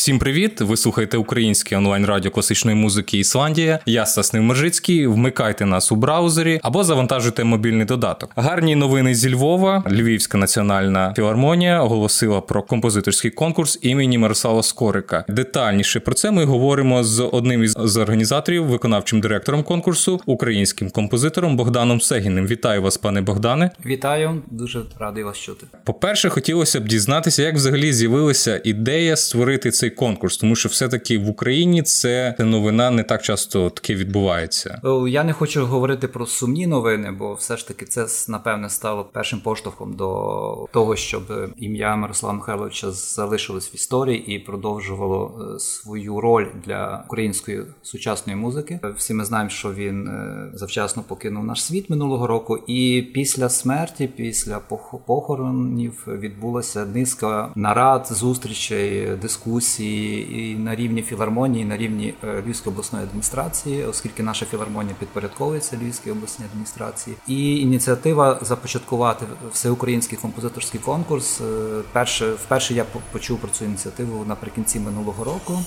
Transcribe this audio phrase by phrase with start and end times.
[0.00, 0.60] Всім привіт!
[0.60, 3.78] Ви слухаєте українське онлайн радіо класичної музики Ісландія.
[3.86, 5.06] Я Стас Мержицький.
[5.06, 8.30] Вмикайте нас у браузері або завантажуйте мобільний додаток.
[8.36, 9.84] Гарні новини зі Львова.
[9.90, 15.24] Львівська національна філармонія оголосила про композиторський конкурс імені Мирослава Скорика.
[15.28, 22.00] Детальніше про це ми говоримо з одним із організаторів, виконавчим директором конкурсу, українським композитором Богданом
[22.00, 22.46] Сегіним.
[22.46, 23.70] Вітаю вас, пане Богдане.
[23.86, 25.66] Вітаю, дуже радий вас чути.
[25.84, 31.18] По перше, хотілося б дізнатися, як взагалі з'явилася ідея створити цей конкурс, тому що все-таки
[31.18, 34.80] в Україні це новина не так часто таке відбувається.
[35.08, 39.40] Я не хочу говорити про сумні новини, бо все ж таки це напевне стало першим
[39.40, 41.22] поштовхом до того, щоб
[41.56, 48.80] ім'я Мирослава Михайловича залишилось в історії і продовжувало е, свою роль для української сучасної музики.
[48.96, 54.10] Всі ми знаємо, що він е, завчасно покинув наш світ минулого року, і після смерті,
[54.16, 54.58] після
[55.06, 62.72] похоронів відбулася низка нарад, зустрічей, дискусій і на рівні філармонії, і на рівні е, Львівської
[62.74, 71.40] обласної адміністрації, оскільки наша філармонія підпорядковується Львівській обласній адміністрації, і ініціатива започаткувати всеукраїнський композиторський конкурс.
[71.40, 71.44] Е,
[71.92, 75.58] перше вперше я почув про цю ініціативу наприкінці минулого року.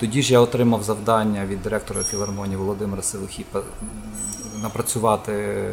[0.00, 3.62] Тоді ж я отримав завдання від директора філармонії Володимира Силихіпа
[4.62, 5.32] напрацювати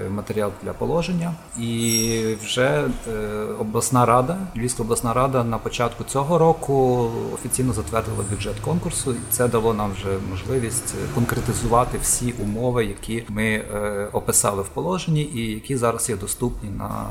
[0.09, 1.33] матеріал для положення.
[1.59, 3.11] І вже е,
[3.59, 9.47] обласна рада, Львівська обласна рада на початку цього року офіційно затвердила бюджет конкурсу, і це
[9.47, 15.78] дало нам вже можливість конкретизувати всі умови, які ми е, описали в положенні, і які
[15.78, 17.06] зараз є доступні на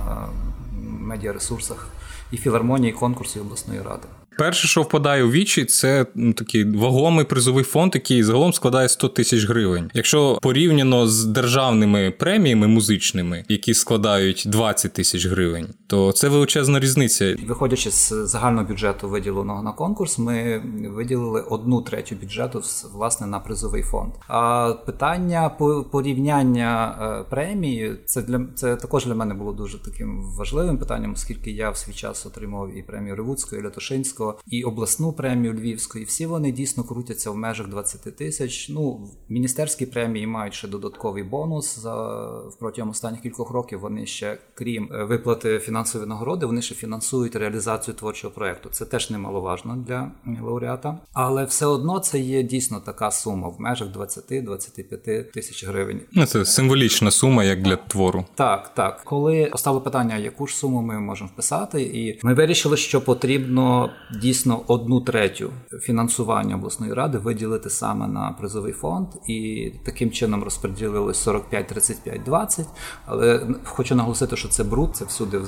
[1.01, 1.89] медіаресурсах
[2.31, 2.95] і філармонії, і
[3.41, 4.07] обласної ради.
[4.39, 9.09] Перше, що впадає у вічі, це ну, такий вагомий призовий фонд, який загалом складає 100
[9.09, 9.91] тисяч гривень.
[9.95, 17.37] Якщо порівняно з державними преміями музичними, які складають 20 тисяч гривень, то це величезна різниця.
[17.47, 20.63] Виходячи з загального бюджету, виділеного на конкурс, ми
[20.95, 22.63] виділили одну третю бюджету
[22.95, 24.13] власне на призовий фонд.
[24.29, 25.49] А питання
[25.93, 31.51] порівняння е, премії, це для це також для мене було дуже таким важливим питанням, оскільки
[31.51, 34.24] я в свій час отримав і премію Ревудського, і Лятошинського.
[34.25, 38.69] Львівського і обласну премію Львівську, і всі вони дійсно крутяться в межах 20 тисяч.
[38.69, 42.19] Ну, міністерські премії мають ще додатковий бонус за
[42.59, 43.81] протягом останніх кількох років.
[43.81, 48.69] Вони ще, крім е, виплати фінансової нагороди, вони ще фінансують реалізацію творчого проекту.
[48.73, 50.11] Це теж немаловажно для
[50.43, 56.01] лауреата, але все одно це є дійсно така сума в межах 20-25 тисяч гривень.
[56.13, 58.25] Ну, Це символічна сума, як для твору.
[58.35, 59.01] Так, так.
[59.05, 64.61] Коли постало питання, яку ж суму ми можемо вписати, і ми вирішили, що потрібно дійсно
[64.67, 71.67] одну третю фінансування обласної ради виділити саме на призовий фонд, і таким чином розподілили 45,
[71.67, 72.67] 35, 20.
[73.07, 75.41] Але хочу наголосити, що це бруд, це всюди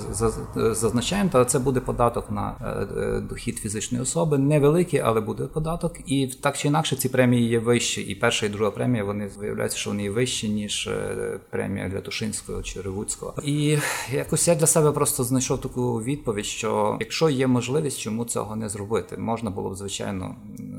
[0.55, 1.31] зазначаємо.
[1.31, 5.97] Та це буде податок на е, е, дохід фізичної особи, невеликий, але буде податок.
[6.07, 8.01] І так чи інакше ці премії є вищі.
[8.01, 12.01] І перша і друга премія вони виявляються, що вони є вищі ніж е, премія для
[12.01, 13.35] Тушинського чи Ревуцького.
[13.45, 13.79] І
[14.13, 18.69] якось я для себе просто знайшов таку відповідь, що якщо є можливість, чому цього не
[18.69, 19.17] зробити.
[19.17, 20.37] Можна було б звичайно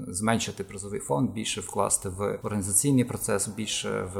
[0.08, 4.18] зменшити призовий фонд, більше вкласти в організаційний процес, більше в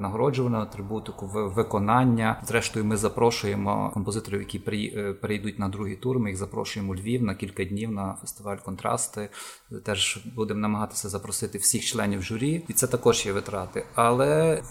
[0.00, 2.42] нагороджувану атрибутику, в виконання.
[2.46, 4.58] Зрештою, ми запрошуємо композиторів, які
[4.96, 6.18] е, перейдуть на другий тур.
[6.18, 9.28] Ми їх запрошуємо у Львів на кілька днів на фестиваль контрасти.
[9.84, 13.84] Теж будемо намагатися запросити всіх членів журі, і це також є витрати.
[13.94, 14.62] Але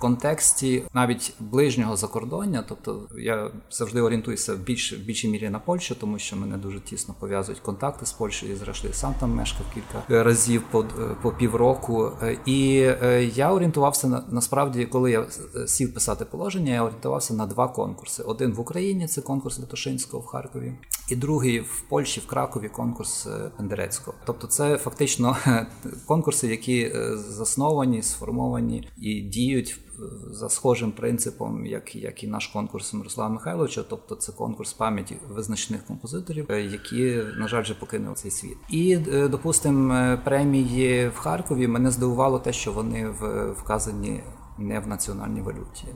[0.00, 5.94] контексті навіть ближнього закордоння, тобто я завжди орієнтуюся в більш в більшій мірі на Польщу,
[5.94, 8.52] тому що мене дуже тісно пов'язують контакти з Польщею.
[8.52, 10.84] і Зрештою, сам там мешкав кілька разів по
[11.22, 12.12] по півроку.
[12.46, 15.26] І е, я орієнтувався на насправді, коли я
[15.66, 20.26] сів писати положення, я орієнтувався на два конкурси: один в Україні це конкурс Лятошинського в
[20.26, 20.72] Харкові,
[21.10, 24.16] і другий в Польщі, в Кракові, конкурс е, Пендерецького.
[24.26, 25.36] Тобто, це фактично
[26.06, 29.80] конкурси, які е, засновані, сформовані і діють
[30.30, 35.84] за схожим принципом, як як і наш конкурс Мирослава Михайловича, тобто це конкурс пам'яті визначних
[35.84, 38.56] композиторів, е, які, на жаль, вже покинули цей світ.
[38.70, 43.08] І, е, допустимо, е, премії в Харкові мене здивувало те, що вони
[43.56, 44.22] вказані
[44.58, 45.86] не в національній валюті.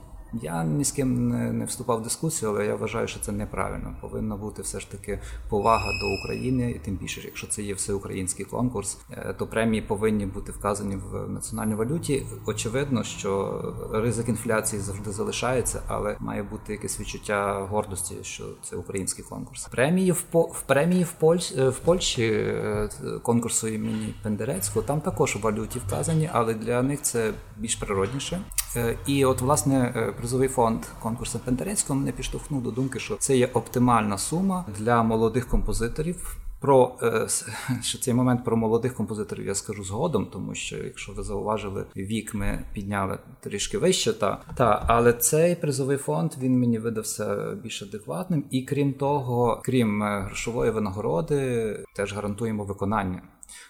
[0.43, 3.97] Я ні з ким не, не вступав в дискусію, але я вважаю, що це неправильно.
[4.01, 8.47] Повинна бути все ж таки повага до України, і тим більше, якщо це є всеукраїнський
[8.47, 12.27] конкурс, е, то премії повинні бути вказані в національній валюті.
[12.47, 19.25] Очевидно, що ризик інфляції завжди залишається, але має бути якесь відчуття гордості, що це український
[19.25, 19.67] конкурс.
[19.67, 22.89] Премії в по в премії в Польщі в Польщі е,
[23.23, 28.41] конкурсу імені Пендерецького там також у валюті вказані, але для них це більш природніше.
[28.76, 33.47] Е, і от власне призовий фонд конкурсу Пентерецького мене підштовхнув до думки, що це є
[33.47, 36.37] оптимальна сума для молодих композиторів.
[36.61, 36.97] Про
[37.82, 42.35] що цей момент про молодих композиторів я скажу згодом, тому що якщо ви зауважили вік,
[42.35, 48.44] ми підняли трішки вище, та та але цей призовий фонд він мені видався більш адекватним,
[48.50, 53.23] і крім того, крім грошової винагороди, теж гарантуємо виконання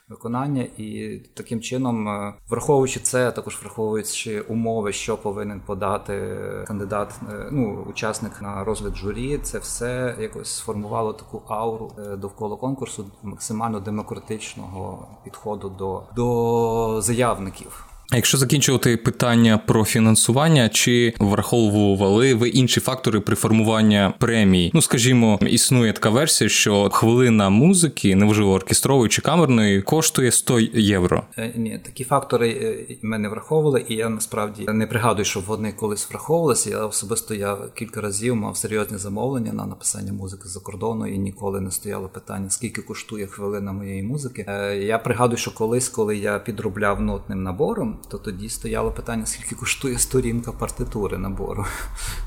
[0.08, 7.48] виконання, і таким чином, е, враховуючи це, також враховуючи умови, що повинен подати кандидат, е,
[7.52, 13.80] ну учасник на розгляд журі, це все якось сформувало таку ауру е, довкола конкурсу максимально
[13.80, 17.93] демократичного підходу до, до заявників.
[18.16, 24.70] Якщо закінчувати питання про фінансування, чи враховували ви інші фактори при формуванні премії?
[24.74, 31.22] Ну скажімо, існує така версія, що хвилина музики, неважливо оркестрової чи камерної, коштує 100 євро.
[31.38, 35.72] Е, ні, такі фактори е, ми не враховували, і я насправді не пригадую, що вони
[35.72, 36.70] колись враховувалися.
[36.70, 41.60] Я особисто я кілька разів мав серйозні замовлення на написання музики за кордону, і ніколи
[41.60, 44.44] не стояло питання, скільки коштує хвилина моєї музики.
[44.48, 49.54] Е, я пригадую, що колись, коли я підробляв нотним набором то тоді стояло питання, скільки
[49.54, 51.64] коштує сторінка партитури набору.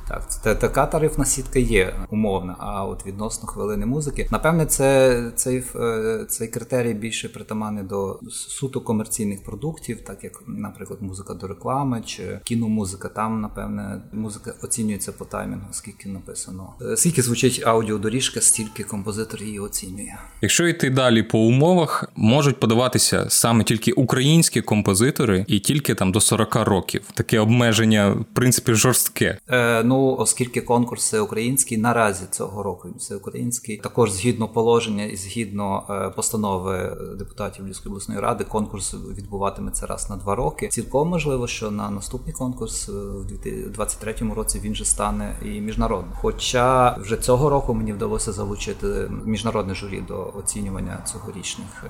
[0.10, 2.56] Так, це така тарифна сітка є умовна.
[2.60, 8.82] А от відносно хвилини музики, напевне, це цей е, цей критерій більше притаманний до суто
[8.82, 13.10] комерційних продуктів, так як, наприклад, музика до реклами чи кіномузика.
[13.10, 16.74] Там, напевне, музика оцінюється по таймінгу, скільки написано.
[16.82, 20.14] Е, скільки звучить аудіодоріжка, стільки композитор її оцінює.
[20.42, 26.22] Якщо йти далі по умовах, можуть подаватися саме тільки українські композитори і тільки там до
[26.22, 27.02] 40 років.
[27.14, 29.38] Таке обмеження, в принципі, жорстке.
[29.50, 36.10] Е, Ну, оскільки конкурс український наразі цього року всеукраїнський, також згідно положення і згідно е,
[36.10, 40.68] постанови депутатів Львівської обласної ради, конкурс відбуватиметься раз на два роки.
[40.68, 46.14] Цілком можливо, що на наступний конкурс е, в 2023 році він же стане і міжнародним.
[46.16, 51.90] Хоча вже цього року мені вдалося залучити міжнародне журі до оцінювання цьогорічних е,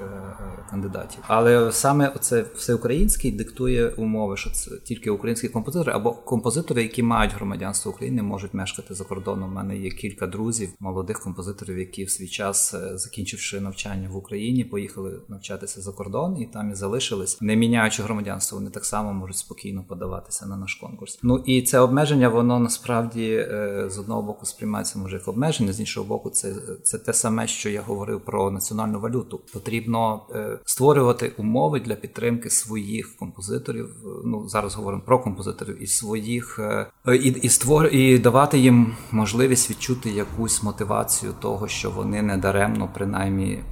[0.69, 1.19] кандидатів.
[1.27, 7.03] Але саме це всеукраїнський диктує диктує умови, що це тільки українські композитори або композитори, які
[7.03, 9.49] мають громадянство України, можуть мешкати за кордоном.
[9.49, 14.15] У мене є кілька друзів, молодих композиторів, які в свій час, е, закінчивши навчання в
[14.15, 18.57] Україні, поїхали навчатися за кордон і там і залишились, не міняючи громадянство.
[18.57, 21.19] Вони так само можуть спокійно подаватися на наш конкурс.
[21.23, 25.79] Ну і це обмеження, воно насправді е, з одного боку сприймається може як обмеження, з
[25.79, 29.41] іншого боку, це це те саме, що я говорив про національну валюту.
[29.53, 33.89] Потрібно е, створювати умови для підтримки своїх композиторів композиторів.
[34.25, 39.69] Ну зараз говоримо про композиторів і своїх е, і і створ і давати їм можливість
[39.69, 43.63] відчути якусь мотивацію того, що вони не даремно принаймні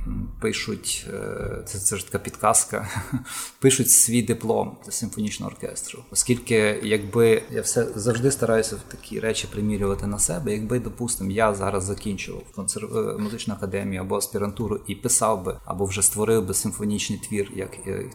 [0.42, 2.88] пишуть е, це, це ж така підказка,
[3.60, 6.00] пишуть свій диплом симфонічного оркестру.
[6.12, 11.54] Оскільки, якби я все завжди стараюся в такі речі примірювати на себе, якби, допустимо, я
[11.54, 12.98] зараз закінчував консерв...
[12.98, 17.72] Е, музичну академію або аспірантуру і писав би або вже створив би симфонічний твір, як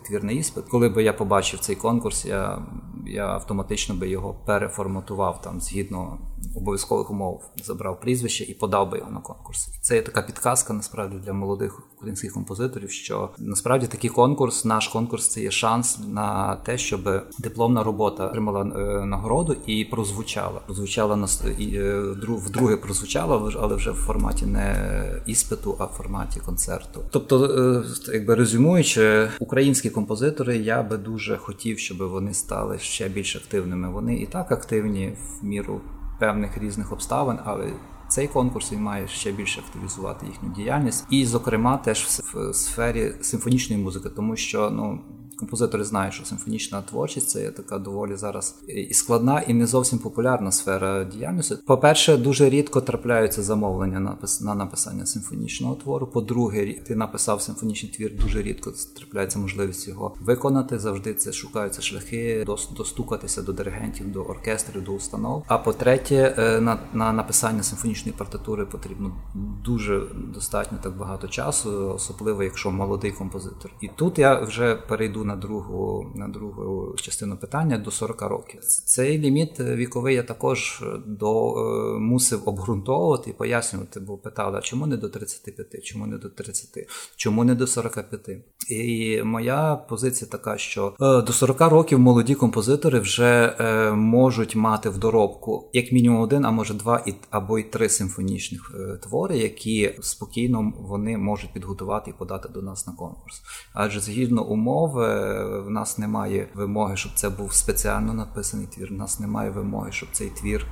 [0.06, 2.58] твірний іспит, коли би я побачив цей конкурс, я
[3.06, 6.19] я автоматично би його переформатував там згідно
[6.56, 9.69] обов'язкових умов, забрав прізвище і подав би його на конкурс.
[9.69, 12.91] І це є така підказка насправді для молодих українських композиторів.
[12.91, 18.62] Що насправді такий конкурс, наш конкурс, це є шанс на те, щоб дипломна робота отримала
[18.62, 20.61] е, нагороду і прозвучала.
[20.67, 21.26] Прозвучала на
[21.58, 27.01] е, вдруге прозвучала, але вже в форматі не іспиту, а в форматі концерту.
[27.10, 33.37] Тобто, е, якби резюмуючи, українські композитори, я би дуже хотів, щоб вони стали ще більш
[33.37, 33.91] активними.
[33.91, 35.81] Вони і так активні в міру
[36.19, 37.73] певних різних обставин, але
[38.09, 43.82] цей конкурс він має ще більше активізувати їхню діяльність, і, зокрема, теж в сфері симфонічної
[43.82, 45.01] музики, тому що ну
[45.41, 49.99] композитори знають, що симфонічна творчість це є така доволі зараз і складна, і не зовсім
[49.99, 51.56] популярна сфера діяльності.
[51.67, 56.06] По-перше, дуже рідко трапляються замовлення на написання симфонічного твору.
[56.06, 60.79] По-друге, ти написав симфонічний твір, дуже рідко трапляється можливість його виконати.
[60.79, 62.44] Завжди це шукаються шляхи
[62.77, 65.44] достукатися до диригентів, до оркестрів, до установ.
[65.47, 69.13] А по-третє, е, на, на написання симфонічної партитури потрібно
[69.65, 70.03] дуже
[70.35, 73.70] достатньо так багато часу, особливо якщо молодий композитор.
[73.81, 78.60] І тут я вже перейду на другу на другу частину питання до 40 років.
[78.65, 84.87] Цей ліміт віковий я також до е, мусив обґрунтовувати і пояснювати, бо питали, а чому
[84.87, 88.29] не до 35, чому не до 30, чому не до 45?
[88.70, 94.89] І моя позиція така, що е, до 40 років молоді композитори вже е, можуть мати
[94.89, 99.94] в доробку як мінімум один, а може два і або й три симфонічних твори, які
[100.01, 103.43] спокійно вони можуть підготувати і подати до нас на конкурс.
[103.72, 105.19] Адже згідно умови
[105.67, 108.89] в нас немає вимоги, щоб це був спеціально написаний твір.
[108.91, 110.67] В нас немає вимоги, щоб цей твір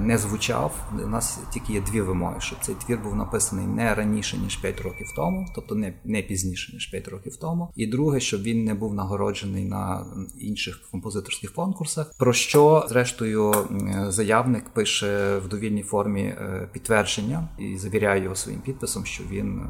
[0.00, 0.90] не звучав.
[1.04, 4.80] У нас тільки є дві вимоги, щоб цей твір був написаний не раніше ніж 5
[4.80, 7.72] років тому, тобто не не пізніше ніж 5 років тому.
[7.76, 10.06] І друге, щоб він не був нагороджений на
[10.40, 12.12] інших композиторських конкурсах.
[12.18, 13.54] Про що зрештою
[14.08, 19.62] заявник пише в довільній формі е, підтвердження і завіряє його своїм підписом, що він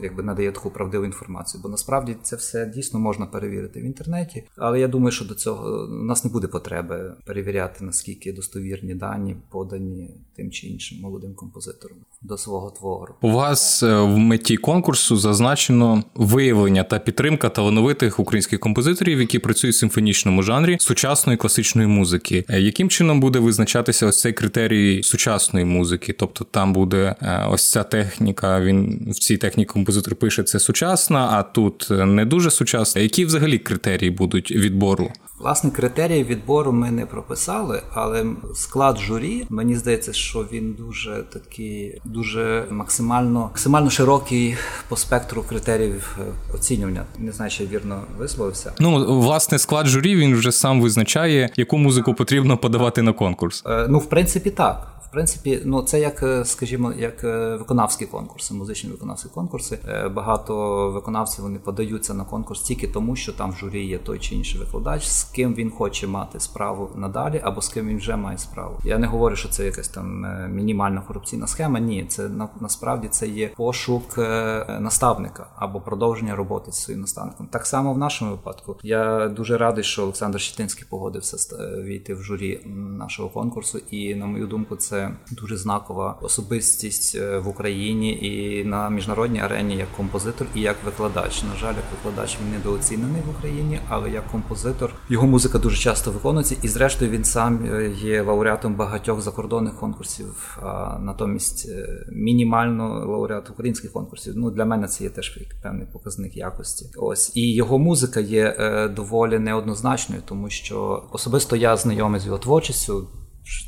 [0.00, 1.60] якби надає таку правдиву інформацію.
[1.62, 4.44] Бо насправді це все дійсно можна перевірити в інтернеті.
[4.56, 9.36] Але я думаю, що до цього у нас не буде потреби перевіряти наскільки достовірні дані
[9.50, 13.14] подані тим чи іншим молодим композитором до свого твору.
[13.20, 19.76] У вас е, в меті конкурсу зазначено виявлення та підтримка талановитих українських композиторів, які працюють
[19.76, 22.44] в симфонічному жанрі сучасної класичної музики.
[22.48, 26.12] Е, яким чином буде визначатися ось цей критерій сучасної музики?
[26.12, 28.60] Тобто там буде е, ось ця техніка.
[28.60, 33.02] Він в цій техніці композитор пише це сучасна, а тут не дуже сучасна.
[33.02, 35.10] Які взагалі критерії будуть відбору?
[35.38, 42.00] Власне, критерії відбору ми не прописали, але склад журі мені здається, що він дуже такий,
[42.04, 44.56] дуже максимально максимально широкий
[44.88, 47.04] по спектру критеріїв е, оцінювання.
[47.18, 48.72] Не знаю, чи вірно висловився.
[48.78, 53.62] Ну власне склад журі він вже сам визначає, яку музику потрібно подавати на конкурс.
[53.66, 58.54] Е, ну, в принципі, так принципі, ну це як, е, скажімо, як е, виконавські конкурси,
[58.54, 59.78] музичні виконавські конкурси.
[59.88, 64.18] Е, багато виконавців вони подаються на конкурс тільки тому, що там в журі є той
[64.18, 68.16] чи інший викладач, з ким він хоче мати справу надалі, або з ким він вже
[68.16, 68.78] має справу.
[68.84, 71.80] Я не говорю, що це якась там мінімальна корупційна схема.
[71.80, 74.18] Ні, це на, насправді це є пошук
[74.80, 77.46] наставника або продовження роботи з своїм наставником.
[77.46, 78.76] Так само в нашому випадку.
[78.82, 84.46] Я дуже радий, що Олександр Щетинський погодився війти в журі нашого конкурсу, і на мою
[84.46, 90.60] думку, це дуже знакова особистість е, в Україні і на міжнародній арені як композитор і
[90.60, 91.42] як викладач.
[91.42, 96.10] На жаль, як викладач він недооцінений в Україні, але як композитор його музика дуже часто
[96.10, 100.58] виконується, і зрештою він сам е, є лауреатом багатьох закордонних конкурсів.
[100.62, 104.32] А натомість е, мінімально лауреат українських конкурсів.
[104.36, 106.90] Ну для мене це є теж певний показник якості.
[106.96, 108.56] Ось і його музика є
[108.96, 113.08] доволі неоднозначною, тому що особисто я знайомий з його творчістю.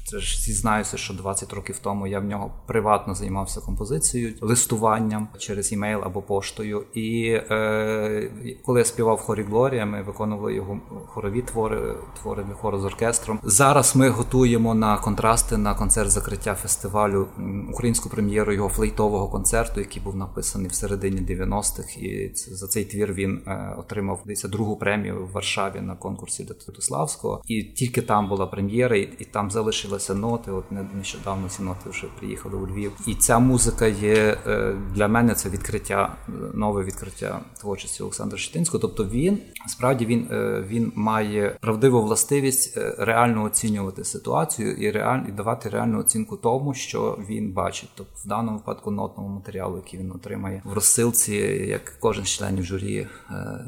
[0.07, 5.73] Це ж зізнаюся, що 20 років тому я в нього приватно займався композицією, листуванням через
[5.73, 6.85] імейл або поштою.
[6.95, 8.31] І е,
[8.65, 12.85] коли я співав в хорі Глорія, ми виконували його хорові твори, твори для хору з
[12.85, 13.41] оркестром.
[13.43, 17.29] Зараз ми готуємо на контрасти на концерт закриття фестивалю
[17.73, 21.97] українську прем'єру його флейтового концерту, який був написаний в середині 90-х.
[21.97, 26.55] І за цей твір він е, отримав десь другу премію в Варшаві на конкурсі для
[26.55, 27.43] Тутуславського.
[27.47, 30.51] І тільки там була прем'єра, і, і там залишилися ноти.
[30.51, 32.93] От нещодавно ці ноти вже приїхали у Львів.
[33.07, 36.17] І ця музика є е, для мене це відкриття,
[36.55, 38.81] нове відкриття творчості Олександра Щетинського.
[38.81, 45.29] Тобто він справді він е, він має правдиву властивість е, реально оцінювати ситуацію і реально
[45.29, 47.91] і давати реальну оцінку тому, що він бачить.
[47.95, 51.35] Тобто в даному випадку нотному матеріалу, який він отримає в розсилці,
[51.69, 53.07] як кожен з членів журі,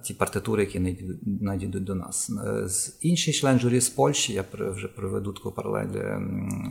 [0.04, 1.06] ті партитури, які
[1.40, 2.30] надійдуть до нас.
[3.00, 5.85] Інший член журі з Польщі я вже приведу таку паралель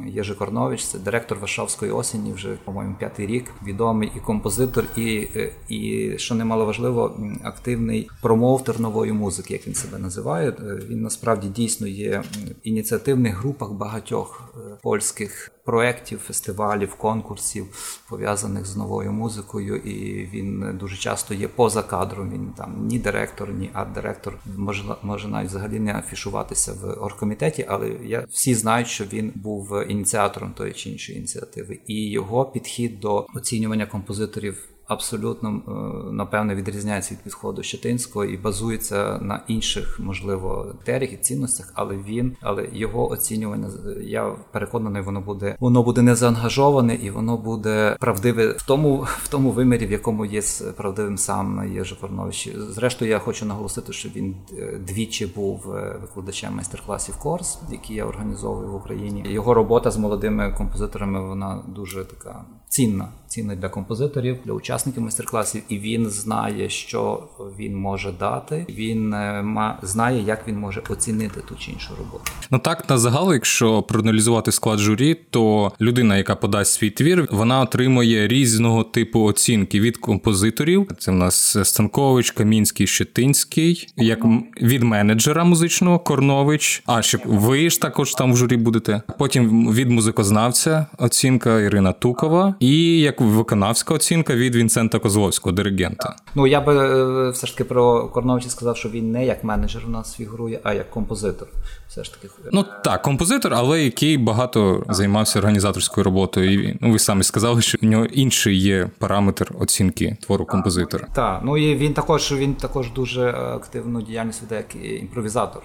[0.08, 3.52] Єжи Корнович, це директор Варшавської осені, вже по-моєму п'ятий рік.
[3.66, 9.74] Відомий і композитор, і е, і що немало важливо, активний промоутер нової музики, як він
[9.74, 10.50] себе називає.
[10.50, 10.54] Е,
[10.90, 17.66] він насправді дійсно є в ініціативних групах багатьох е, польських проєктів, фестивалів, конкурсів
[18.10, 19.78] пов'язаних з новою музикою.
[19.78, 22.32] І він дуже часто є поза кадром.
[22.32, 27.90] Він там ні директор, ні арт-директор може може навіть взагалі не афішуватися в оргкомітеті, але
[28.04, 33.28] я всі знають, що він був ініціатором тої чи іншої ініціативи, і його підхід до
[33.36, 35.72] оцінювання композиторів абсолютно е,
[36.14, 42.36] напевне відрізняється від підходу Щетинського і базується на інших, можливо, критеріях і цінностях, але він,
[42.42, 43.70] але його оцінювання,
[44.02, 49.28] я переконаний, воно буде воно буде не заангажоване і воно буде правдиве в тому в
[49.28, 50.42] тому вимірі, в якому є
[50.78, 52.50] правдивим сам Єжи Корнович.
[52.56, 58.06] Зрештою, я хочу наголосити, що він е, двічі був е, викладачем майстер-класів Корс, які я
[58.06, 59.24] організовую в Україні.
[59.28, 65.62] Його робота з молодими композиторами вона дуже така цінна, цінна для композиторів, для учасників майстер-класів,
[65.70, 67.24] і він знає, що
[67.60, 68.66] він може дати.
[68.70, 72.32] Він е, знає, як він може оцінити ту чи іншу роботу.
[72.52, 77.62] Ну так на загал, якщо проаналізувати склад журі, то людина, яка подасть свій твір, вона
[77.62, 80.88] отримує різного типу оцінки від композиторів.
[80.98, 84.26] Це в нас Станкович, Камінський, Щетинський, як
[84.62, 86.84] від менеджера музичного Корнович.
[86.86, 89.02] А ще ви ж також там в журі будете.
[89.20, 96.16] Потім від музикознавця оцінка Ірина Тукова і як виконавська оцінка від Вінсента Козловського, диригента.
[96.36, 99.82] Ну я би е, все ж таки про Корновича сказав, що він не як менеджер
[99.88, 101.48] у нас фігурує, а як композитор.
[101.88, 106.70] Все ж таки, ну так, композитор, але який багато займався організаторською роботою.
[106.70, 111.08] І ну ви самі сказали, що у нього інший є параметр оцінки твору композитора.
[111.14, 115.64] Так, ну і він також він також дуже активну діяльність веде як імпровізатор.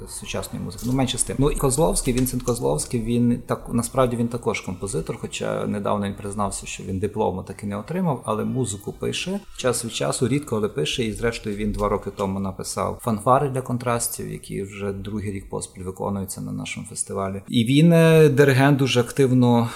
[0.00, 0.84] Е, е, сучасної музики.
[0.86, 1.36] Ну менше з тим.
[1.38, 6.66] Ну і Козловський, Вінсент Козловський, він так насправді він також композитор, хоча недавно він признався,
[6.66, 11.04] що він диплому таки не отримав, але музику пише час від часу, рідко але пише.
[11.04, 15.82] І зрештою він два роки тому написав фанфари для контрастів, які вже другий рік поспіль
[15.82, 17.42] виконуються на нашому фестивалі.
[17.48, 19.68] І він е, диригент дуже активно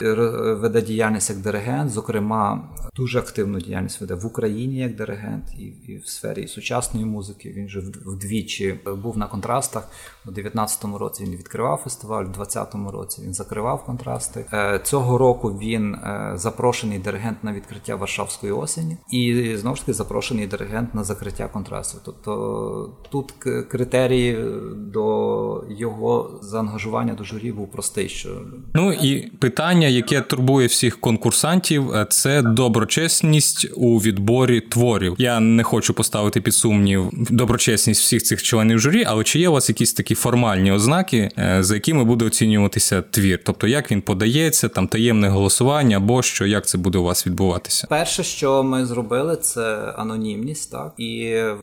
[0.61, 5.97] веде діяльність як диригент, зокрема, дуже активну діяльність веде в Україні як диригент, і, і
[5.97, 7.52] в сфері сучасної музики.
[7.57, 9.88] Він вже вдвічі був на контрастах.
[10.26, 14.47] У 19-му році він відкривав фестиваль, у 20-му році він закривав контрасти.
[14.52, 19.93] Е, цього року він е, запрошений диригент на відкриття Варшавської осені, і знову ж таки
[19.93, 21.99] запрошений диригент на закриття контрасту.
[22.04, 23.33] Тобто тут
[23.69, 24.45] критерії
[24.76, 28.09] до його заангажування до журі був простий.
[28.09, 28.43] Що
[28.75, 35.14] ну і питання, яке турбує всіх конкурсантів, е, це доброчесність у відборі творів.
[35.19, 39.52] Я не хочу поставити під сумнів доброчесність всіх цих членів журі, але чи є у
[39.52, 43.40] вас якісь такі формальні ознаки, е, за якими буде оцінюватися твір?
[43.44, 47.87] Тобто, як він подається, там таємне голосування або що, як це буде у вас відбуватися?
[47.90, 51.14] Перше, що ми зробили, це анонімність, так і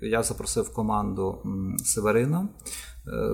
[0.02, 1.38] я запросив команду
[1.86, 2.48] Северина.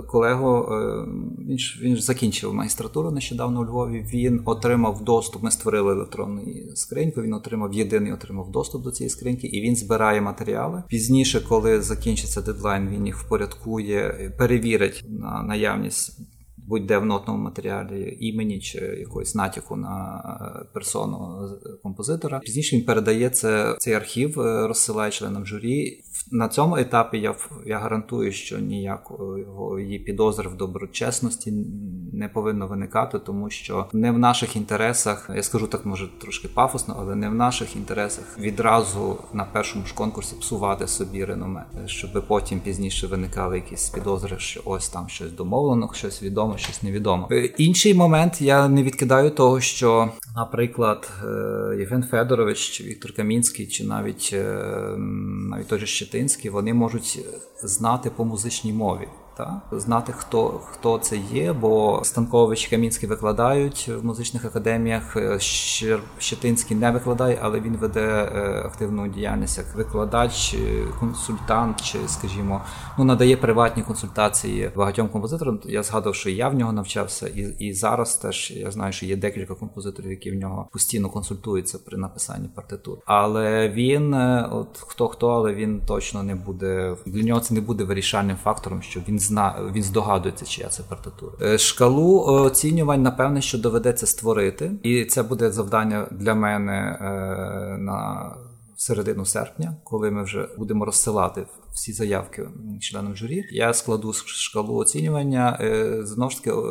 [0.07, 1.05] Колегу, е,
[1.50, 4.05] він ж він ж закінчив магістратуру нещодавно у Львові.
[4.13, 5.43] Він отримав доступ.
[5.43, 6.41] Ми створили електронну
[6.75, 7.21] скриньку.
[7.21, 10.83] Він отримав єдиний отримав доступ до цієї скриньки, і він збирає матеріали.
[10.88, 16.19] Пізніше, коли закінчиться дедлайн, він їх впорядкує, перевірить на наявність
[16.67, 20.24] будь-де в нотному матеріалі імені чи якогось натяку на
[20.63, 21.50] е, персону
[21.83, 22.39] композитора.
[22.39, 26.03] Пізніше він передає це, цей архів, е, розсилає членам журі.
[26.31, 31.53] На цьому етапі я я гарантую, що ніякого її підозр в доброчесності
[32.17, 36.95] не повинно виникати, тому що не в наших інтересах, я скажу так, може трошки пафосно,
[37.00, 42.60] але не в наших інтересах відразу на першому ж конкурсі псувати собі реноме, щоб потім
[42.60, 47.27] пізніше виникали якісь підозри, що ось там щось домовлено, щось відомо щось невідомо.
[47.32, 53.67] Е, інший момент я не відкидаю того, що, наприклад, е, Євген Федорович, чи Віктор Камінський,
[53.67, 54.43] чи навіть е,
[55.49, 57.19] навіть той же Щетинський, вони можуть
[57.63, 64.06] знати по музичній мові та знати, хто хто це є, бо Станкович Камінський викладають в
[64.06, 65.17] музичних академіях.
[65.17, 65.39] Е,
[66.19, 70.56] Щетинський не викладає, але він веде е, активну діяльність як викладач,
[71.00, 72.62] консультант, чи, скажімо,
[72.97, 75.60] ну надає приватні консультації багатьом композиторам.
[75.65, 79.15] Я згадував, що я в нього навчався, і і зараз теж я знаю, що є
[79.15, 82.97] декілька композиторів, які в нього постійно консультуються при написанні партитур.
[83.06, 87.39] Але він, е, от хто хто, але він точно не буде для нього.
[87.39, 91.32] Це не буде вирішальним фактором, що він зна він здогадується, чия це партитура.
[91.42, 97.08] Е, шкалу оцінювань, напевне, що доведеться створити, і це буде завдання для мене е,
[97.78, 98.32] на
[98.76, 101.46] середину серпня, коли ми вже будемо розсилати
[101.78, 102.50] всі заявки
[102.82, 103.46] членам журі.
[103.52, 105.58] Я складу шкалу оцінювання.
[105.62, 106.63] Е, знову ж таки е,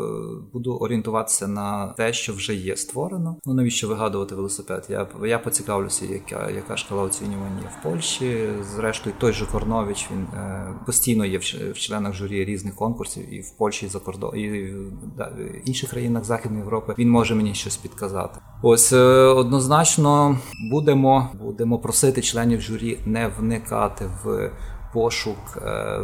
[0.53, 3.37] буду орієнтуватися на те, що вже є створено.
[3.47, 4.87] Ну навіщо вигадувати велосипед?
[4.88, 8.49] Я я поцікавлюся, яка яка шкала оцінювання є в Польщі.
[8.77, 11.38] Зрештою, той же Корнович він е, постійно є
[11.73, 16.25] в членах журі різних конкурсів і в Польщі і за кордон і в інших країнах
[16.25, 16.95] Західної Європи.
[16.99, 18.40] Він може мені щось підказати.
[18.62, 20.38] Ось однозначно
[20.71, 24.51] будемо будемо просити членів журі не вникати в
[24.92, 25.61] пошук е,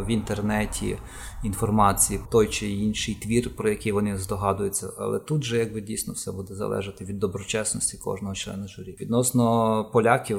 [0.06, 0.98] в інтернеті
[1.44, 4.90] інформації, той чи інший твір, про який вони здогадуються.
[4.98, 8.96] Але тут же якби дійсно все буде залежати від доброчесності кожного члена журі.
[9.00, 10.38] Відносно поляків.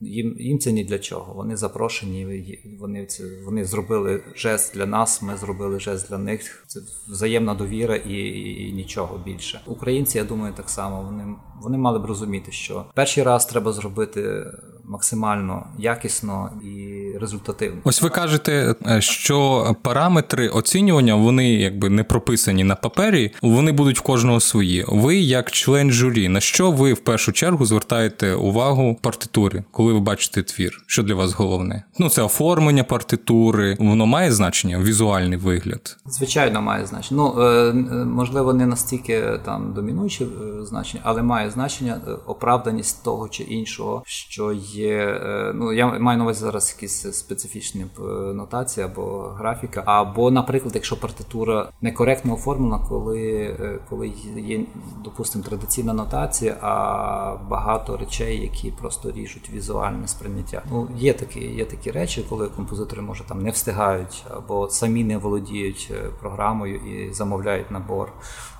[0.00, 1.34] Їм їм це ні для чого.
[1.34, 5.22] Вони запрошені, вони це вони зробили жест для нас.
[5.22, 6.64] Ми зробили жест для них.
[6.66, 9.60] Це взаємна довіра і, і, і нічого більше.
[9.66, 14.44] Українці, я думаю, так само вони вони мали б розуміти, що перший раз треба зробити
[14.88, 17.80] максимально якісно і результативно.
[17.84, 23.98] Ось ви кажете, е, що параметри оцінювання вони якби не прописані на папері, вони будуть
[23.98, 24.84] в кожного свої.
[24.88, 30.00] Ви, як член журі, на що ви в першу чергу звертаєте увагу партитури, коли ви
[30.00, 30.84] бачите твір?
[30.86, 31.82] Що для вас головне?
[31.98, 35.96] Ну це оформлення партитури, воно має значення, візуальний вигляд.
[36.06, 37.22] Звичайно, має значення.
[37.22, 37.72] Ну е,
[38.04, 44.52] можливо, не настільки там домінуюче е, значення, але має значення оправданість того чи іншого, що
[44.76, 45.20] є.
[45.54, 47.86] Ну я маю на увазі зараз якісь специфічні
[48.34, 49.82] нотації або графіка.
[49.86, 53.56] Або, наприклад, якщо партитура некоректно оформлена, коли
[53.88, 54.60] коли є,
[55.04, 60.62] допустимо, традиційна нотація, а багато речей, які просто ріжуть візуальне сприйняття.
[60.70, 65.18] Ну, є такі, є такі речі, коли композитори може там не встигають або самі не
[65.18, 68.12] володіють програмою і замовляють набор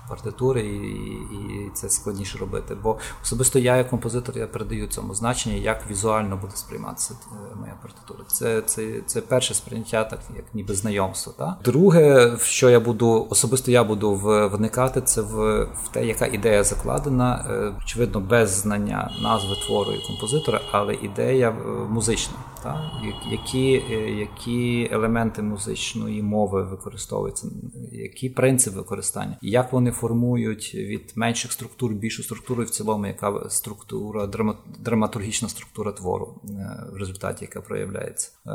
[0.09, 1.07] партитури, і
[1.67, 2.77] і це складніше робити.
[2.83, 7.73] Бо особисто я, як композитор, я передаю цьому значення, як візуально буде сприйматися е, моя
[7.81, 8.19] партитура.
[8.27, 11.33] Це це, це перше сприйняття, так як ніби знайомство.
[11.37, 11.57] Так?
[11.63, 14.15] Друге, в що я буду особисто я буду
[14.53, 20.07] вникати, це в, в те, яка ідея закладена, е, очевидно, без знання назви твору і
[20.07, 22.35] композитора, але ідея е, музична.
[22.63, 22.77] Так?
[23.31, 23.71] Які
[24.17, 27.47] які елементи музичної мови використовуються,
[27.91, 33.49] які принципи використання, як вони формують від менших структур більшу структуру, і в цілому, яка
[33.49, 34.29] структура,
[34.79, 38.31] драматургічна структура твору е, в результаті, яка проявляється.
[38.47, 38.51] Е,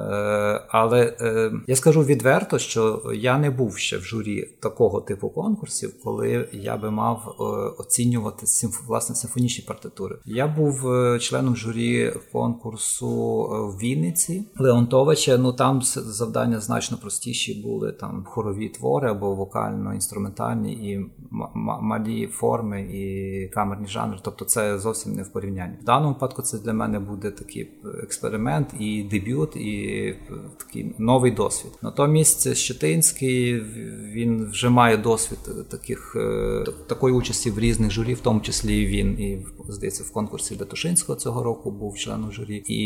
[0.68, 5.94] але е, я скажу відверто, що я не був ще в журі такого типу конкурсів,
[6.05, 7.37] коли я би мав
[7.78, 8.46] оцінювати
[8.87, 10.18] власне симфонічні партитури.
[10.24, 10.87] Я був
[11.20, 13.09] членом журі конкурсу
[13.74, 15.38] в Вінниці Леонтовича.
[15.38, 21.11] Ну там завдання значно простіші були там хорові твори або вокально-інструментальні і
[21.64, 24.18] малі форми і камерні жанри.
[24.23, 25.77] Тобто це зовсім не в порівнянні.
[25.83, 27.71] В даному випадку це для мене буде такий
[28.03, 30.14] експеримент і дебют, і
[30.59, 31.73] такий новий досвід.
[31.83, 33.61] Натомість Щетинський
[34.12, 35.38] він вже має досвід
[35.71, 40.59] таких е, такої участі в різних журі, в тому числі він і здається в конкурсі
[40.61, 42.83] Лятушинського цього року був членом журі, і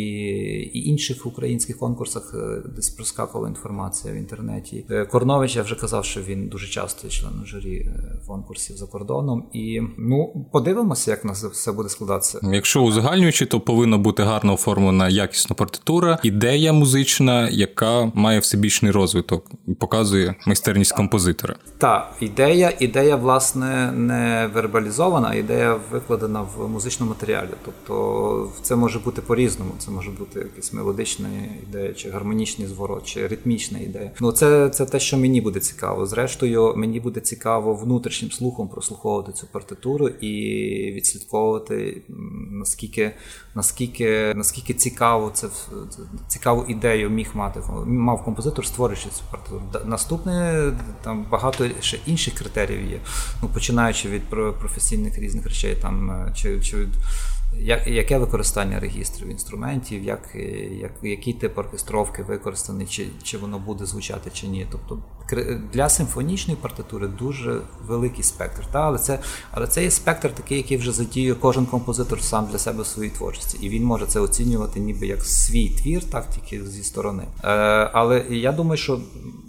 [0.77, 4.85] і інших українських конкурсах е, десь проскакувала інформація в інтернеті.
[4.91, 7.91] Е, Корнович я вже казав, що він дуже часто член журі
[8.37, 9.45] конкурсів за кордоном.
[9.53, 12.41] І ну подивимося, як нас все буде складатися.
[12.43, 19.51] Якщо узагальнюючи, то повинна бути гарно оформлена якісна партитура, ідея музична, яка має всебічний розвиток
[19.69, 21.57] і показує майстерність композитора.
[21.79, 27.49] Так, ідея, ідея, власне, не вербалізована, а ідея викладена в музичному матеріалі.
[27.65, 29.71] Тобто, це може бути по-різному.
[29.79, 31.29] Це може бути якась мелодична
[31.69, 34.11] ідея, чи гармонічний зворот, чи ритмічна ідея.
[34.21, 36.07] Ну це, це те, що мені буде цікаво.
[36.07, 42.03] Зрештою, мені буде цікаво внутрішньо внутрішнім слухом прослуховувати цю партитуру і відслідковувати
[42.51, 43.15] наскільки
[43.55, 45.49] наскільки наскільки цікаво це
[46.29, 49.63] цікаву ідею міг мати мав композитор, створюючи цю партитуру.
[49.85, 53.01] Наступне там багато ще інших критеріїв є.
[53.43, 54.23] Ну починаючи від
[54.61, 56.89] професійних різних речей, там е, чи чи від
[57.61, 60.35] як, Яке використання регістрів інструментів, як,
[60.81, 64.67] як, який тип оркестровки використаний, чи чи воно буде звучати чи ні.
[64.71, 65.03] Тобто
[65.73, 68.67] для симфонічної партитури дуже великий спектр.
[68.73, 68.81] Та?
[68.81, 69.19] Але це
[69.51, 73.11] але це є спектр такий, який вже задіює кожен композитор сам для себе в своїй
[73.11, 73.59] творчості.
[73.61, 77.23] І він може це оцінювати ніби як свій твір, так тільки зі сторони.
[77.45, 77.49] Е,
[77.93, 79.01] Але я думаю, що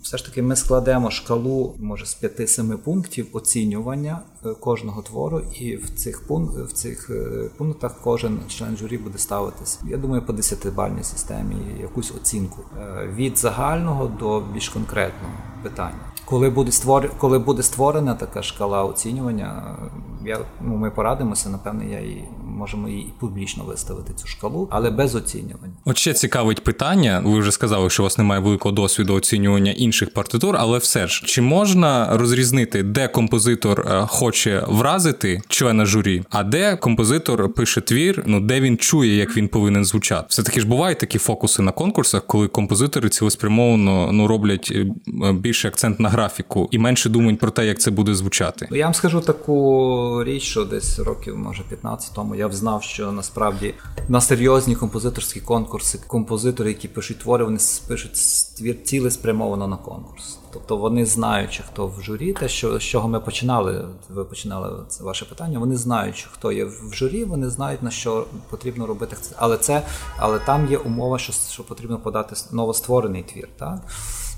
[0.02, 5.76] все ж таки ми складемо шкалу, може, з 5-7 пунктів оцінювання е, кожного твору, і
[5.76, 9.80] в цих пункт, в цих е, пунктах кожен член журі буде ставитись.
[9.84, 15.34] Я думаю, по 10-бальній системі якусь оцінку е, від загального до більш конкретного
[15.64, 16.12] питання.
[16.30, 17.12] Коли буде створ...
[17.18, 19.78] коли буде створена така шкала оцінювання,
[20.26, 21.50] я ну ми порадимося.
[21.50, 22.24] Напевне, я і
[22.58, 25.74] можемо і публічно виставити цю шкалу, але без оцінювання.
[25.86, 27.22] От ще цікавить питання.
[27.26, 31.24] Ви вже сказали, що у вас немає великого досвіду оцінювання інших партитур, але все ж
[31.26, 38.24] чи можна розрізнити, де композитор е, хоче вразити члена журі, а де композитор пише твір,
[38.26, 40.26] ну де він чує, як він повинен звучати?
[40.30, 44.86] Все таки ж бувають такі фокуси на конкурсах, коли композитори цілеспрямовано ну роблять е,
[45.34, 48.68] більше акцент на графіку і менше думають про те, як це буде звучати.
[48.72, 53.74] Я вам скажу таку річ, що десь років, може 15 тому я взнав, що насправді
[54.08, 58.12] на серйозні композиторські конкурси композитори, які пишуть твори, вони пишуть
[58.58, 60.40] твір цілеспрямовано на конкурс.
[60.54, 65.04] Тобто вони знаючи, хто в журі, те, що з чого ми починали, ви починали це
[65.04, 65.60] ваше питання.
[65.60, 69.18] Вони знають, хто є в журі, вони знають на що потрібно робити.
[69.36, 69.82] Але це,
[70.18, 73.48] але там є умова, що що потрібно подати новостворений твір.
[73.58, 73.80] Так?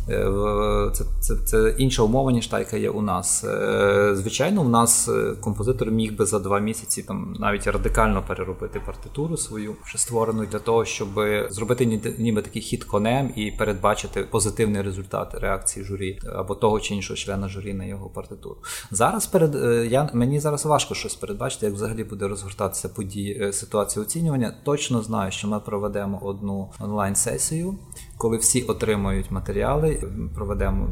[0.09, 3.43] Е, це це, це інша умова, ніж та, яка є у нас.
[3.43, 8.81] Е, звичайно, у нас е, композитор міг би за два місяці там навіть радикально переробити
[8.85, 11.07] партитуру свою вже створену для того, щоб
[11.49, 17.17] зробити ніби такий хід конем і передбачити позитивний результат реакції журі або того чи іншого
[17.17, 18.57] члена журі на його партитуру.
[18.91, 19.55] Зараз перед
[19.91, 24.55] я мені зараз важко щось передбачити, як взагалі буде розгортатися події ситуація оцінювання.
[24.65, 27.75] Точно знаю, що ми проведемо одну онлайн сесію
[28.19, 30.03] коли всі отримають матеріали,
[30.35, 30.87] проведемо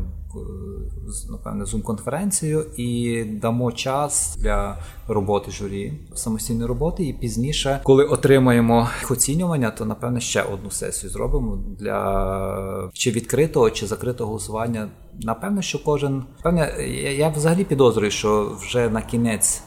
[1.30, 7.04] напевне зум-конференцію і дамо час для роботи журі, самостійної роботи.
[7.04, 13.88] І пізніше, коли отримаємо оцінювання, то напевне ще одну сесію зробимо для чи відкритого, чи
[13.88, 14.90] закритого голосування.
[15.22, 19.62] Напевне, що кожен певне, я, я взагалі підозрюю, що вже на кінець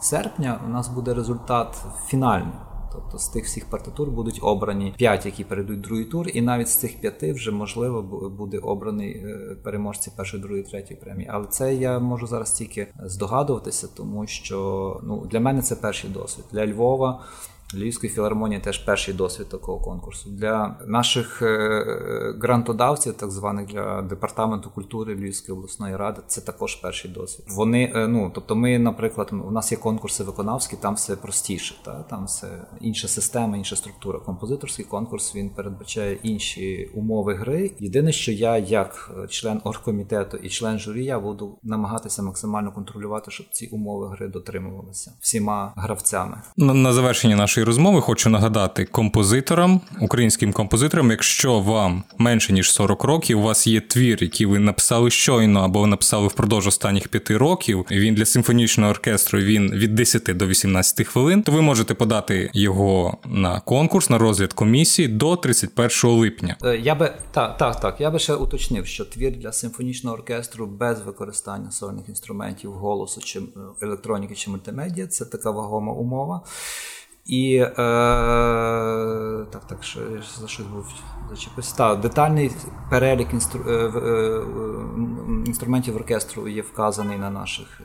[0.00, 2.54] серпня у нас буде результат фінальний.
[2.96, 6.76] Тобто з тих всіх партитур будуть обрані п'ять, які перейдуть другий тур, і навіть з
[6.76, 8.02] цих п'яти вже можливо
[8.38, 11.28] буде обраний е, переможці першої, другої, третьої премії.
[11.32, 16.44] Але це я можу зараз тільки здогадуватися, тому що ну для мене це перший досвід
[16.52, 17.24] для Львова.
[17.74, 20.30] Львівської філармонії теж перший досвід такого конкурсу.
[20.30, 27.10] Для наших е, грантодавців, так званих для департаменту культури Львівської обласної ради, це також перший
[27.10, 27.46] досвід.
[27.48, 32.02] Вони, е, ну тобто, ми, наприклад, у нас є конкурси виконавські, там все простіше, та
[32.02, 32.48] там все
[32.80, 34.18] інша система, інша структура.
[34.18, 37.70] Композиторський конкурс він передбачає інші умови гри.
[37.78, 43.46] Єдине, що я, як член оргкомітету і член журі, я буду намагатися максимально контролювати, щоб
[43.50, 46.42] ці умови гри дотримувалися всіма гравцями.
[46.56, 52.72] На, на завершення нашої нашої розмови хочу нагадати композиторам, українським композиторам, якщо вам менше ніж
[52.72, 57.36] 40 років, у вас є твір, який ви написали щойно або написали впродовж останніх п'яти
[57.36, 57.86] років.
[57.90, 61.42] Він для симфонічного оркестру він від 10 до 18 хвилин.
[61.42, 66.56] То ви можете подати його на конкурс на розгляд комісії до 31 липня.
[66.64, 68.00] Е, я би так, так, так.
[68.00, 73.38] Я би ще уточнив, що твір для симфонічного оркестру без використання сольних інструментів, голосу чи
[73.38, 73.42] е,
[73.82, 76.42] електроніки чи мультимедіа це така вагома умова.
[77.26, 77.74] І е,
[79.50, 80.00] так, так, що
[80.40, 80.86] за щось був
[81.30, 81.94] зачепився.
[81.94, 82.50] Детальний
[82.90, 84.42] перелік інстру, е, е,
[85.46, 87.84] інструментів оркестру є вказаний на наших е,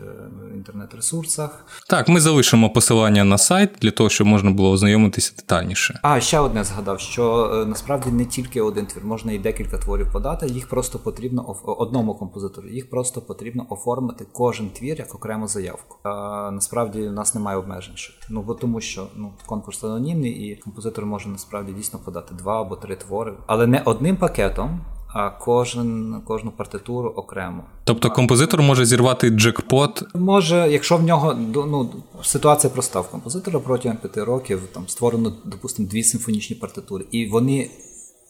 [0.56, 1.66] інтернет-ресурсах.
[1.90, 6.00] Так, ми залишимо посилання на сайт для того, щоб можна було ознайомитися детальніше.
[6.04, 10.12] А ще одне згадав: що е, насправді не тільки один твір, можна і декілька творів
[10.12, 10.48] подати.
[10.48, 12.68] Їх просто потрібно одному композитору.
[12.68, 15.98] Їх просто потрібно оформити кожен твір як окрему заявку.
[16.04, 17.96] А, Насправді у нас немає обмежень.
[18.30, 22.76] Ну бо тому, що ну конкурс анонімний, і композитор може насправді дійсно подати два або
[22.76, 24.82] три твори, але не одним пакетом.
[25.14, 27.64] А кожен кожну партитуру окремо.
[27.84, 30.04] Тобто композитор може зірвати джекпот?
[30.16, 31.90] Може, якщо в нього ну,
[32.24, 37.70] ситуація проста в композитора протягом п'яти років там створено, допустимо, дві симфонічні партитури, і вони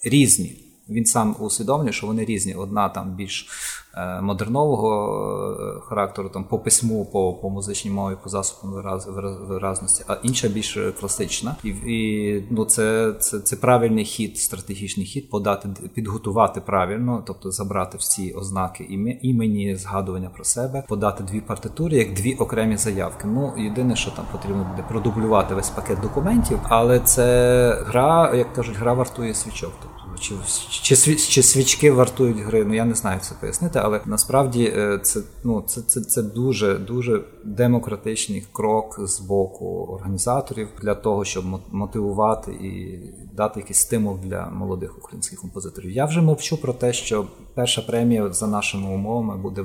[0.03, 0.70] різні.
[0.91, 2.53] Він сам усвідомлює, що вони різні.
[2.53, 3.47] Одна там більш
[3.93, 9.07] Е, модернового е, характеру, там по письму, по по музичній мові, по засобам вираз,
[9.47, 11.55] виразності, а інша більш класична.
[11.63, 17.97] І і ну, це, це це, правильний хід, стратегічний хід, подати, підготувати правильно, тобто забрати
[17.97, 18.83] всі ознаки
[19.21, 23.27] імені, згадування про себе, подати дві партитури, як дві окремі заявки.
[23.27, 28.75] Ну єдине, що там потрібно буде продублювати весь пакет документів, але це гра, як кажуть,
[28.75, 29.71] гра вартує свічок.
[29.81, 30.35] Тобто чи
[30.81, 32.65] чи, чи свічки вартують гри.
[32.65, 36.23] Ну я не знаю як це пояснити, але насправді е, це ну це це, це
[36.23, 42.99] дуже дуже демократичний крок з боку організаторів для того, щоб мотивувати і
[43.33, 45.91] дати якийсь стимул для молодих українських композиторів.
[45.91, 49.61] Я вже мовчу про те, що перша премія за нашими умовами буде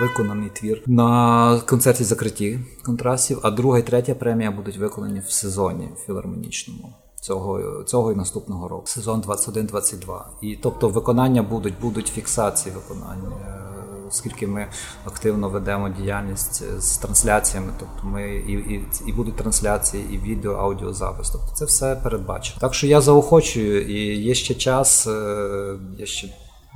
[0.00, 5.88] виконаний твір на концерті закритті контрастів, а друга і третя премія будуть виконані в сезоні
[6.06, 10.20] філармонічному цього цього і наступного року, сезон 21-22.
[10.42, 13.36] І тобто виконання будуть, будуть фіксації виконання.
[13.46, 13.68] Е,
[14.08, 14.66] оскільки ми
[15.04, 21.30] активно ведемо діяльність з трансляціями, тобто ми і і, і будуть трансляції, і відео, аудіозапис.
[21.30, 22.60] Тобто це все передбачено.
[22.60, 26.28] Так що я заохочую, і є ще час, е, є ще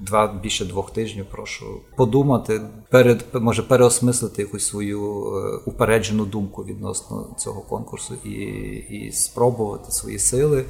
[0.03, 1.27] два більше двох тижнів.
[1.31, 2.61] Прошу подумати,
[2.91, 10.19] перед може переосмислити якусь свою е, упереджену думку відносно цього конкурсу і, і спробувати свої
[10.19, 10.65] сили.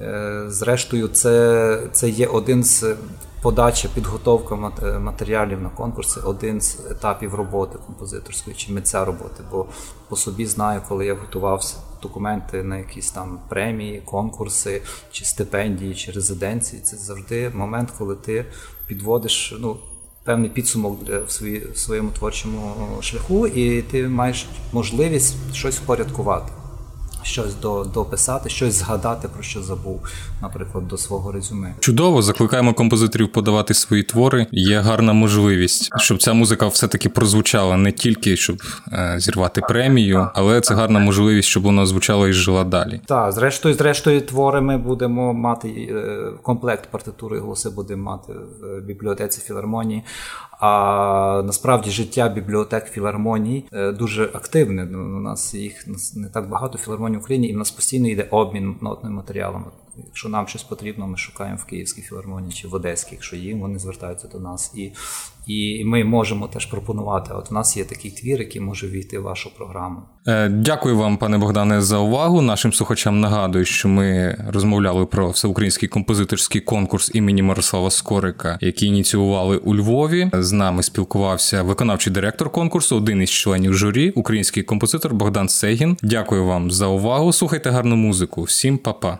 [0.00, 2.96] Е, зрештою, це це є один з
[3.42, 4.56] подача, підготовка
[4.98, 9.42] матеріалів на конкурси, один з етапів роботи композиторської чи митця роботи.
[9.50, 9.66] Бо
[10.08, 14.82] по собі знаю, коли я готувався документи на якісь там премії, конкурси,
[15.12, 16.82] чи стипендії, чи резиденції.
[16.82, 18.46] Це завжди момент, коли ти
[18.86, 19.76] підводиш ну,
[20.24, 26.52] певний підсумок в, свої, в своєму творчому шляху, і ти маєш можливість щось впорядкувати
[27.26, 30.00] щось до, дописати, щось згадати про що забув,
[30.42, 31.74] наприклад, до свого резюме.
[31.80, 34.46] Чудово, закликаємо композиторів подавати свої твори.
[34.52, 38.62] Є гарна можливість, щоб ця музика все-таки прозвучала не тільки щоб
[38.92, 43.00] е, зірвати премію, але це гарна можливість, щоб вона звучала і жила далі.
[43.06, 49.40] Так, зрештою, зрештою, твори ми будемо мати е, комплект партитури голоси будемо мати в бібліотеці
[49.40, 50.02] філармонії.
[50.58, 54.88] А насправді життя бібліотек філармоній е, дуже активне.
[54.90, 55.84] Ну, у нас їх
[56.16, 59.64] не так багато філармоній в Україні, і в нас постійно йде обмін нотним матеріалом.
[60.06, 63.78] Якщо нам щось потрібно, ми шукаємо в Київській філармонії чи в Одеській, якщо їм вони
[63.78, 64.92] звертаються до нас, і
[65.46, 67.34] і ми можемо теж пропонувати.
[67.34, 70.02] От у нас є такий твір, який може війти в вашу програму.
[70.26, 72.42] Е, дякую вам, пане Богдане, за увагу.
[72.42, 79.56] Нашим слухачам нагадую, що ми розмовляли про всеукраїнський композиторський конкурс імені Мирослава Скорика, який ініціювали
[79.56, 80.30] у Львові.
[80.32, 85.96] З нами спілкувався виконавчий директор конкурсу, один із членів журі, український композитор Богдан Сегін.
[86.02, 87.32] Дякую вам за увагу.
[87.32, 88.42] Слухайте гарну музику.
[88.42, 89.18] Всім па-па.